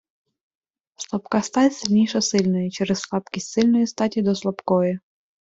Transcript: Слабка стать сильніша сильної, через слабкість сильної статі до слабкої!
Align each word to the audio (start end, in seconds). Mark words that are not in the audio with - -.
Слабка 0.95 1.41
стать 1.41 1.73
сильніша 1.75 2.21
сильної, 2.21 2.71
через 2.71 2.99
слабкість 3.01 3.47
сильної 3.49 3.87
статі 3.87 4.21
до 4.21 4.35
слабкої! 4.35 4.99